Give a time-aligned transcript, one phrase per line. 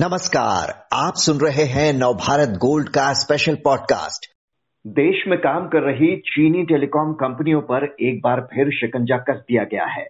[0.00, 4.26] नमस्कार, आप सुन रहे हैं नवभारत गोल्ड का स्पेशल पॉडकास्ट
[4.86, 9.64] देश में काम कर रही चीनी टेलीकॉम कंपनियों पर एक बार फिर शिकंजा कस दिया
[9.64, 10.08] गया है।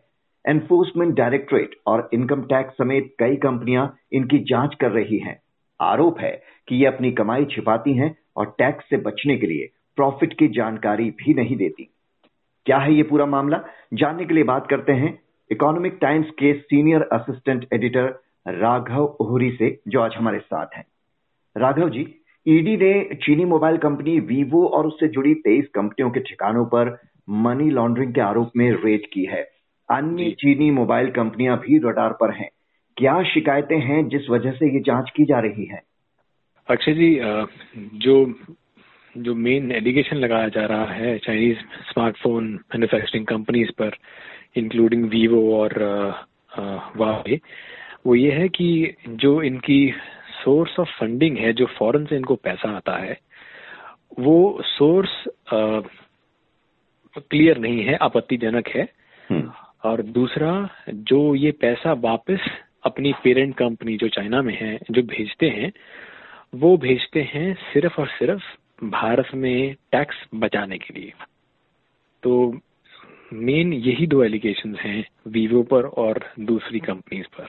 [0.48, 5.40] एनफोर्समेंट डायरेक्टरेट और इनकम टैक्स समेत कई कंपनियाँ इनकी जाँच कर रही हैं।
[5.80, 10.38] आरोप है कि ये अपनी कमाई छिपाती हैं और टैक्स से बचने के लिए प्रॉफिट
[10.38, 11.94] की जानकारी भी नहीं देती।
[12.66, 13.60] क्या है ये पूरा मामला?
[13.94, 15.18] जानने के लिए बात करते हैं
[15.50, 20.84] इकोनॉमिक टाइम्स के senior assistant editor Raghav Ohri से जो आज हमारे साथ हैं।
[21.56, 22.06] राघव जी
[22.46, 26.96] ईडी ने चीनी मोबाइल कंपनी वीवो और उससे जुड़ी तेईस कंपनियों के ठिकानों पर
[27.28, 29.42] मनी लॉन्ड्रिंग के आरोप में रेड की है।
[29.88, 32.48] अन्य चीनी मोबाइल कंपनियाँ भी रडार पर हैं।
[32.96, 35.82] क्या शिकायतें हैं जिस वजह से ये जाँच की जा रही है?
[36.68, 37.18] अक्षय जी
[37.98, 38.34] जो
[39.14, 41.58] जो मेन एलिगेशन लगाया जा रहा है चाइनीज़
[41.90, 43.96] स्मार्टफ़ोन मैन्युफैक्चरिंग कंपनीज़ पर
[44.56, 45.72] इंक्लूडिंग वीवो और
[46.96, 47.40] वावे
[48.06, 49.92] वो ये है कि जो इनकी
[50.44, 53.18] सोर्स ऑफ़ फंडिंग है जो फॉरेन से इनको पैसा आता है
[54.18, 55.24] वो सोर्स
[57.16, 58.88] क्लियर नहीं है आपत्तिजनक है।
[59.30, 59.52] हम्म।
[59.84, 62.38] और दूसरा जो ये पैसा वापस
[62.84, 65.72] अपनी पेरेंट कंपनी जो चाइना में है जो भेजते हैं
[66.54, 68.42] वो भेजते हैं सिर्फ़ और सिर्फ़
[68.84, 71.12] भारत में टैक्स बचाने के लिए।
[72.22, 72.58] तो
[73.32, 77.48] मेन यही दो एलिगेशन हैं वीवो पर और दूसरी कंपनीज़ पर।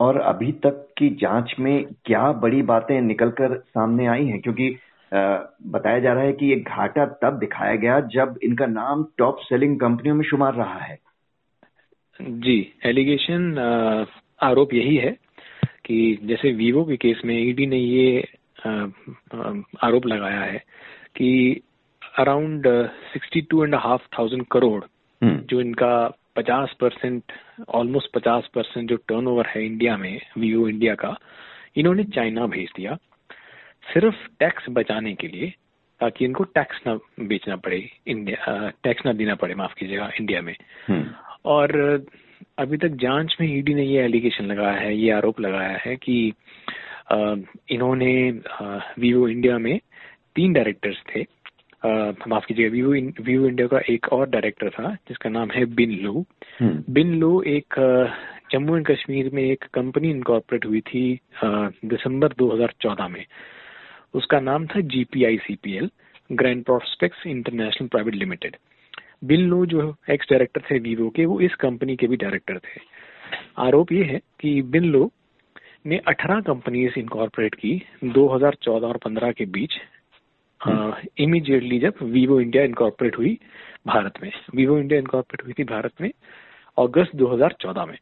[0.00, 4.76] और अभी तक की जाँच में क्या बड़ी बातें निकलकर सामने आई हैं क्योंकि
[5.14, 9.80] बताया जा रहा है कि ये घाटा तब दिखाया गया जब इनका नाम टॉप सेलिंग
[9.80, 10.98] कंपनियों में शुमार रहा है
[12.20, 13.58] जी एलिगेशन
[14.40, 15.16] आरोप यही है
[15.84, 18.28] कि जैसे वीवो के केस में ईडी ने ये
[19.82, 20.58] आरोप लगाया है
[21.16, 21.60] कि
[22.18, 22.64] around
[23.12, 24.84] sixty two and half thousand crore.
[25.24, 27.32] जो इनका पचास परसेंट
[27.74, 31.16] ऑलमोस्ट पचास परसेंट जो टर्नओवर है इंडिया में वीवो इंडिया का
[31.76, 32.96] इन्होंने चाइना भेज दिया।
[33.92, 35.52] सिर्फ़ टैक्स बचाने के लिए
[36.00, 40.54] ताकि इनको टैक्स ना बेचना पड़े इंडिया टैक्स ना देना पड़े माफ़ कीजिएगा इंडिया में।
[40.88, 41.10] हम्म।
[41.44, 42.04] और
[42.58, 46.16] अभी तक जाँच में ईडी ने ये एलिगेशन लगाया है ये आरोप लगाया है कि
[47.70, 48.12] इन्होंने
[48.98, 49.78] वीवो इंडिया में
[50.36, 51.22] तीन डायरेक्टर्स थे।
[51.82, 52.90] माफ़ कीजिएगा वीवो
[53.24, 56.24] वीवो इंडिया का एक और डायरेक्टर था जिसका नाम है बिन लो।
[56.62, 57.74] बिन लो एक
[58.52, 61.04] जम्मू एंड कश्मीर में एक कंपनी इनकॉर्पोरेट हुई थी
[61.44, 63.24] दिसंबर 2014 में।
[64.14, 65.90] उसका नाम था GPICPL
[66.32, 68.56] grand prospects international private limited
[69.24, 72.80] Bin Lou जो एक्स डायरेक्टर थे वीवो के वो इस कंपनी के भी डायरेक्टर थे।
[73.58, 75.10] आरोप ये है कि बिन लो
[75.86, 79.74] ने 18 कंपनीज़ इनकॉर्पोरेट की 2014 और 15 के बीच।
[81.20, 83.38] इमीडिएटली जब वीवो इंडिया इनकॉर्पोरेट हुई
[83.86, 86.10] भारत में। वीवो इंडिया इनकॉर्पोरेट हुई थी भारत में
[86.78, 87.98] अगस्त 2014 में।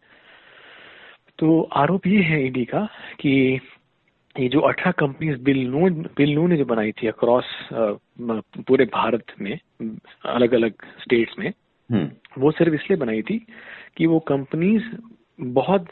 [1.38, 2.88] तो आरोप ये है ईडी का
[3.20, 3.60] कि
[4.38, 7.44] ये जो अठारह companies Bin Lou Bin Lou ने जो बनाई थी अक्रॉस
[8.68, 9.58] पूरे भारत में
[10.24, 10.72] अलग अलग
[11.02, 11.52] स्टेट्स में
[11.90, 13.38] हम्म। वो सिर्फ़ इसलिए बनाई थी
[13.96, 14.84] कि वो कंपनीज़
[15.40, 15.88] बहुत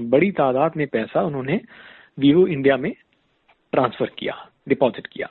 [0.00, 1.60] बड़ी तादाद में पैसा उन्होंने
[2.18, 2.92] वीवो इंडिया में
[3.72, 4.34] ट्रांसफ़र किया
[4.68, 5.28] डिपॉजिट किया।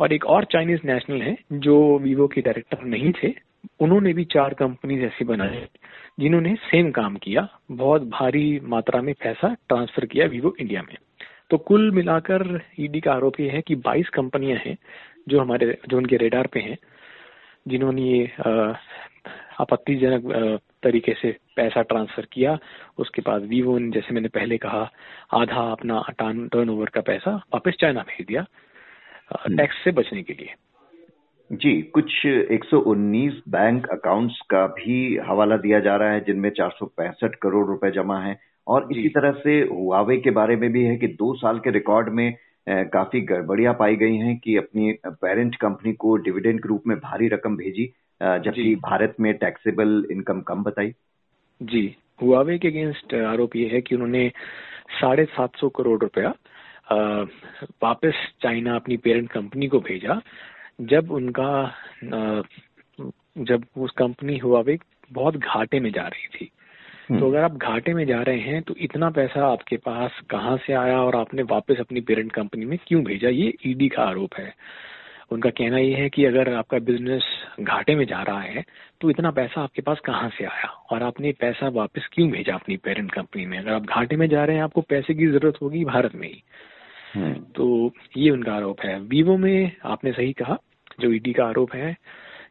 [0.00, 3.34] और एक और चाइनीज़ नेशनल है, जो वीवो के डायरेक्टर नहीं थे,
[3.80, 5.66] उन्होंने भी चार कंपनीज़ ऐसी बनाई
[6.20, 10.96] जिन्होंने सेम काम किया, बहुत भारी मात्रा में पैसा ट्रांसफ़र किया वीवो इंडिया में।
[11.50, 14.76] तो कुल मिलाकर ईडी का आरोप ये है कि 22 कंपनियाँ हैं,
[15.28, 16.76] जो हमारे, जो उनके रेडार पे हैं,
[17.68, 18.24] जिन्होंने ये
[19.60, 22.58] आपत्तिजनक तरीके से पैसा ट्रांसफ़र किया।
[22.98, 24.90] उसके बाद वीवो ने, जैसे मैंने पहले कहा,
[25.34, 28.44] आधा अपना टर्न ओवर का पैसा वापस चाइना भेज दिया।
[29.32, 30.54] टैक्स से बचने के लिए।
[31.50, 36.86] जी कुछ 119 बैंक अकाउंट्स का भी हवाला दिया जा रहा है जिनमें चार सौ
[36.86, 40.96] पैंसठ करोड़ रुपए जमा है। और इसी तरह से हुआवे के बारे में भी है
[40.96, 42.34] कि दो साल के रिकॉर्ड में
[42.68, 47.28] काफ़ी गड़बड़ियाँ पाई गई हैं कि अपनी पेरेंट कंपनी को डिविडेंड के रूप में भारी
[47.28, 47.86] रकम भेजी
[48.22, 50.92] जबकि भारत में टैक्सेबल इनकम कम बताई।
[51.62, 54.28] जी। हुआवे के अगेंस्ट आरोप ये है कि उन्होंने
[55.00, 56.32] साढ़े सात सौ करोड़ रुपया
[56.92, 60.20] वापस चाइना अपनी पेरेंट कंपनी को भेजा।
[60.80, 61.74] जब उनका
[63.38, 64.78] जब उस कंपनी हुआ हुआवे
[65.12, 66.50] बहुत घाटे में जा रही थी।
[67.08, 70.56] तो हम्म। अगर आप घाटे में जा रहे हैं तो इतना पैसा आपके पास कहाँ
[70.56, 73.28] से आया और आपने वापस अपनी पेरेंट कंपनी में क्यों भेजा?
[73.28, 74.52] ये ईडी का आरोप है।
[75.32, 77.24] उनका कहना यह है कि अगर आपका बिज़नेस
[77.60, 78.64] घाटे में जा रहा है
[79.00, 80.68] तो इतना पैसा आपके पास कहाँ से आया?
[80.90, 83.58] और आपने पैसा वापस क्यों भेजा अपनी पेरेंट कंपनी में?
[83.58, 86.42] अगर आप घाटे में जा रहे हैं आपको पैसे की ज़रूरत होगी भारत में ही।
[87.16, 90.56] तो ये उनका आरोप है। वीवो में आपने सही कहा
[91.00, 91.96] जो ईडी का आरोप है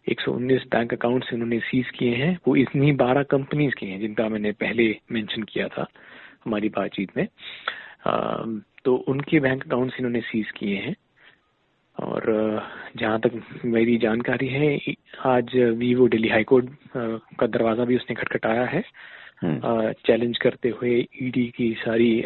[0.09, 4.51] 119 बैंक अकाउंट्स इन्होंने सीज किए हैं। वो इतनी बारह कंपनीज़ के हैं जिनका मैंने
[4.51, 5.85] पहले मेंशन किया था
[6.45, 7.27] हमारी बातचीत में।
[8.85, 10.95] तो उनके बैंक अकाउंट्स इन्होंने सीज किए हैं।
[11.97, 12.23] और
[12.97, 13.31] जहाँ तक
[13.65, 14.93] मेरी जानकारी है
[15.25, 16.69] आज वीवो दिल्ली हाईकोर्ट
[17.39, 18.81] का दरवाज़ा भी उसने खटखटाया है।
[19.43, 22.23] चैलेंज हम्म। करते हुए ईडी की सारी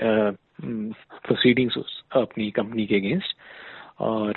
[0.64, 1.78] प्रोसीडिंग्स
[2.12, 3.36] अपनी कंपनी के अगेंस्ट
[4.02, 4.34] और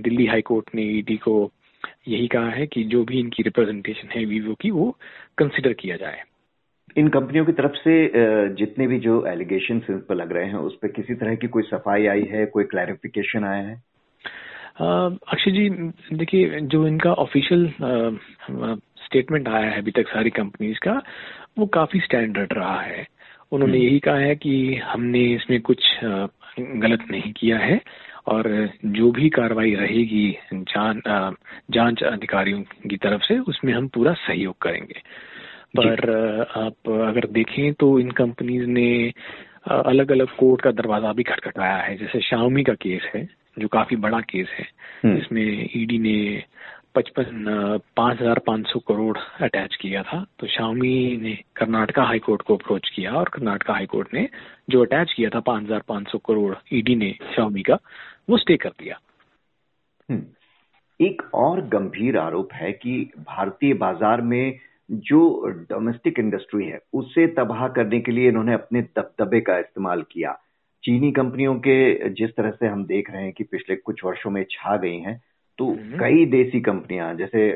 [0.00, 1.50] दिल्ली हाई कोर्ट ने ईडी को
[2.08, 4.90] यही कहा है कि जो भी इनकी रिप्रेजेंटेशन है वीवो की वो
[5.38, 6.22] कंसिडर किया जाए।
[6.96, 7.94] इन कंपनियों की तरफ़ से
[8.54, 11.62] जितने भी जो एलिगेशन इन पर लग रहे हैं उस पर किसी तरह की कोई
[11.62, 13.82] सफ़ाई आई है कोई क्लैरिफिकेशन आया है?
[14.80, 15.68] अक्षय जी
[16.16, 17.68] देखिए जो इनका ऑफिशियल
[19.04, 21.00] स्टेटमेंट आया है अभी तक सारी कंपनीज़ का
[21.58, 23.06] वो काफ़ी स्टैंडर्ड रहा है।
[23.52, 25.84] उन्होंने हम्म। यही कहा है कि हमने इसमें कुछ
[26.58, 27.80] गलत नहीं किया है
[28.26, 28.48] और
[28.84, 31.00] जो भी कार्रवाई रहेगी जान
[31.70, 35.00] जाँच अधिकारियों की तरफ़ से उसमें हम पूरा सहयोग करेंगे
[35.76, 36.10] पर
[36.56, 38.90] आप अगर देखें तो इन कंपनीज़ ने
[39.68, 43.28] अलग अलग कोर्ट का दरवाज़ा भी खटखटाया है जैसे शाओमी का केस है
[43.58, 44.66] जो काफ़ी बड़ा केस है
[45.04, 46.18] हम्म। इसमें ईडी ने
[46.96, 52.56] पचपन पाँच हज़ार पाँच सौ करोड़ अटैच किया था। तो शामी ने कर्नाटका हाईकोर्ट को
[52.56, 54.28] अप्रोच किया और कर्नाटका हाईकोर्ट ने
[54.70, 57.78] जो अटैच किया था, पाँच हज़ार पाँच सौ करोड़ ईडी ने शामी का,
[58.30, 58.98] वो स्टे कर दिया।
[60.10, 60.24] हम्म।
[61.00, 64.58] एक और गंभीर आरोप है कि भारतीय बाज़ार में
[64.90, 70.32] जो डोमेस्टिक इंडस्ट्री है, उसे तबाह करने के लिए इन्होंने अपने दबदबे का इस्तेमाल किया।
[70.84, 74.44] चीनी कंपनियों के जिस तरह से हम देख रहे हैं कि पिछले कुछ वर्षों में
[74.50, 75.20] छा गई हैं
[75.58, 77.46] तो हम्म। कई देसी कंपनियाँ जैसे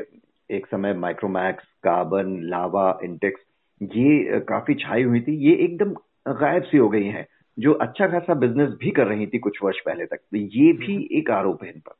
[0.49, 3.41] एक समय माइक्रोमैक्स कार्बन लावा इंटेक्स
[3.81, 5.93] ये काफ़ी छाई हुई थी। ये एकदम
[6.27, 7.25] गायब सी हो गई हैं
[7.57, 10.93] जो अच्छा खासा बिज़नेस भी कर रही थी कुछ वर्ष पहले तक। तो ये भी
[10.95, 11.93] हम्म। एक आरोप है इन पर।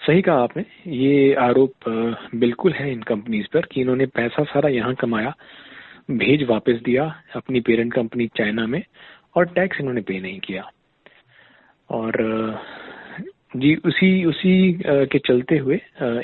[0.00, 1.88] सही कहा आपने। ये आरोप
[2.34, 5.34] बिल्कुल है इन कंपनीज़ पर कि इन्होंने पैसा सारा यहाँ कमाया
[6.10, 7.04] भेज वापस दिया
[7.36, 8.82] अपनी पेरेंट कंपनी चाइना में
[9.36, 10.70] और टैक्स इन्होंने पे नहीं किया।
[11.90, 12.12] और
[13.52, 15.76] जी, उसी उसी के चलते हुए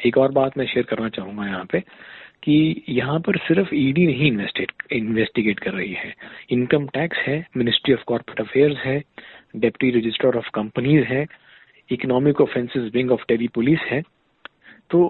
[0.07, 1.81] एक और बात मैं शेयर करना चाहूँगा यहाँ पे
[2.43, 6.13] कि यहाँ पर सिर्फ़ ईडी नहीं इन्वेस्टेड इन्वेस्टिगेट कर रही है।
[6.51, 8.99] इनकम टैक्स है मिनिस्ट्री ऑफ़ कॉर्पोरेट अफेयर्स है
[9.57, 11.25] डेप्टी रजिस्ट्रार ऑफ़ कंपनीज़ है
[11.91, 14.03] इकोनॉमिक ऑफेंसेस विंग ऑफ़ टेरी पुलिस है।
[14.91, 15.09] तो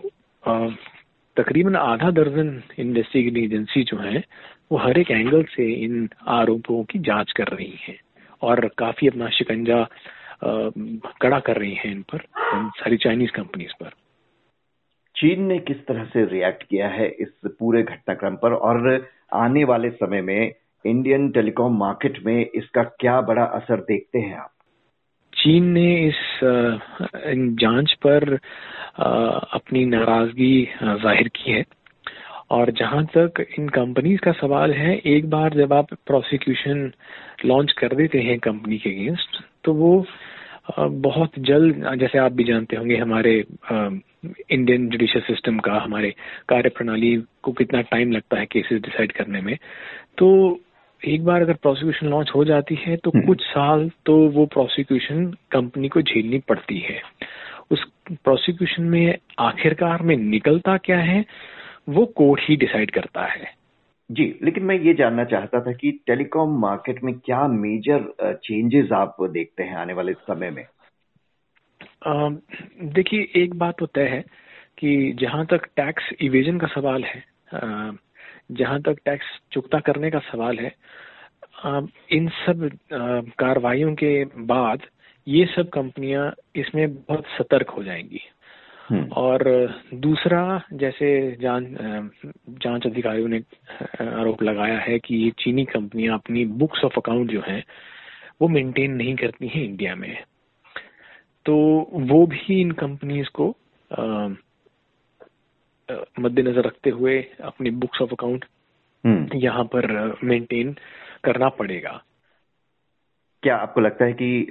[1.37, 4.25] तकरीबन आधा दर्जन इन्वेस्टिगेटिंग एजेंसी जो है,
[4.73, 7.99] वो हर एक एंगल से इन आरोपों की जाँच कर रही हैं
[8.43, 9.87] और काफ़ी अपना शिकंजा
[10.45, 12.25] कड़ा कर रही हैं इन पर
[12.55, 13.91] इन सारी चाइनीज़ कंपनीज़ पर।
[15.17, 18.53] चीन ने किस तरह से रिएक्ट किया है इस पूरे घटनाक्रम पर?
[18.53, 20.53] और आने वाले समय में
[20.85, 24.51] इंडियन टेलीकॉम मार्केट में इसका क्या बड़ा असर देखते हैं आप?
[25.33, 26.41] चीन ने इस
[27.61, 28.35] जाँच पर
[29.55, 31.65] अपनी नाराज़गी ज़ाहिर की है।
[32.51, 36.91] और जहाँ तक इन कंपनीज़ का सवाल है एक बार जब आप प्रोसिक्यूशन
[37.45, 40.05] लॉन्च कर देते हैं कंपनी के अगेंस्ट तो वो
[40.67, 43.33] बहुत जल्द जैसे आप भी जानते होंगे हमारे
[43.73, 46.11] इंडियन जुडिशियल सिस्टम का हमारे
[46.49, 49.57] कार्य प्रणाली को कितना टाइम लगता है केसेस डिसाइड करने में।
[50.19, 50.61] तो
[51.03, 55.25] एक बार अगर प्रोसिक्यूशन लॉन्च हो जाती है तो हम्म। कुछ साल तो वो प्रोसिक्यूशन
[55.51, 57.01] कंपनी को झेलनी पड़ती है।
[57.71, 61.25] उस प्रोसिक्यूशन में आखिरकार में निकलता क्या है
[61.89, 63.62] वो कोर्ट ही डिसाइड करता है।
[64.13, 68.13] जी, लेकिन मैं ये जानना चाहता था कि टेलीकॉम मार्केट में क्या मेजर
[68.45, 70.67] चेंजेस आप देखते हैं आने वाले समय में
[72.83, 74.25] देखिए, एक बात तो तय है
[74.79, 77.25] कि जहाँ तक टैक्स इवेजन का सवाल है
[78.53, 80.75] जहाँ तक टैक्स चुकता करने का सवाल है
[82.13, 82.71] इन सब
[83.39, 84.83] कार्रवाइयों के बाद
[85.29, 88.21] ये सब कंपनियाँ इसमें बहुत सतर्क हो जाएँगी।
[89.17, 89.43] और
[89.95, 91.65] दूसरा जैसे जान
[92.49, 93.39] जाँच अधिकारियों ने
[94.01, 97.65] आरोप लगाया है कि ये चीनी कंपनियाँ अपनी बुक्स ऑफ़ अकाउंट जो हैं
[98.41, 100.17] वो मेंटेन नहीं करती हैं इंडिया में।
[101.47, 101.55] तो
[101.93, 103.49] वो भी इन कंपनीज़ को
[106.21, 108.45] मद्देनजर रखते हुए अपनी बुक्स ऑफ़ अकाउंट
[109.35, 110.77] यहाँ पर मेंटेन
[111.25, 112.03] करना पड़ेगा।
[113.43, 114.43] क्या आपको लगता है कि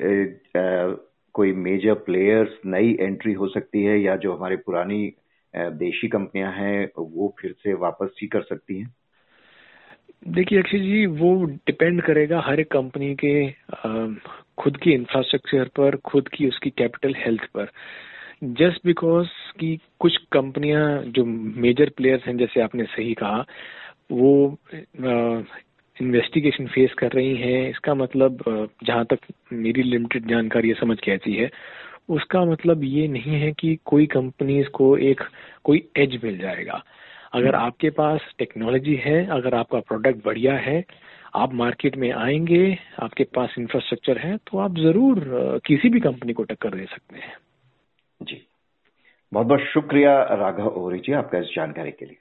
[1.34, 5.14] कोई मेजर प्लेयर्स नई एंट्री हो सकती है या जो हमारे पुरानी
[5.56, 8.94] देशी कंपनियाँ हैं, वो फिर से वापस ही कर सकती हैं?
[10.28, 13.52] देखिए अक्षय जी, वो डिपेंड करेगा हर एक कंपनी के
[14.58, 17.68] खुद की इंफ्रास्ट्रक्चर पर, खुद की उसकी कैपिटल हेल्थ पर।
[18.44, 19.28] जस्ट बिकॉज़
[19.60, 23.46] कि कुछ कंपनियाँ, जो मेजर प्लेयर्स हैं, जैसे आपने सही कहा,
[24.12, 24.58] वो
[25.98, 28.44] इन्वेस्टिगेशन फेस कर रही हैं इसका मतलब
[28.84, 29.20] जहाँ तक
[29.54, 31.50] मेरी लिमिटेड जानकारी समझ के आती है
[32.10, 35.22] उसका मतलब ये नहीं है कि कोई कंपनीज़ को एक
[35.64, 36.82] कोई एज मिल जाएगा।
[37.34, 40.84] अगर हम्म। आपके पास टेक्नोलॉजी है अगर आपका प्रोडक्ट बढ़िया है
[41.36, 45.20] आप मार्केट में आएँगे आपके पास इंफ्रास्ट्रक्चर है तो आप ज़रूर
[45.66, 47.34] किसी भी कंपनी को टक्कर दे सकते हैं।
[48.22, 48.42] जी।
[49.32, 52.18] बहुत बहुत शुक्रिया राघव ओरी जी आपका इस जानकारी के लिए।